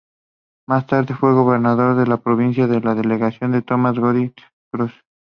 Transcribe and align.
Más 0.67 0.87
tarde 0.87 1.13
fue 1.13 1.31
gobernador 1.35 1.95
de 1.95 2.07
la 2.07 2.17
provincia 2.17 2.65
por 2.67 2.95
delegación 2.95 3.51
de 3.51 3.61
Tomás 3.61 3.99
Godoy 3.99 4.33
Cruz. 4.73 4.93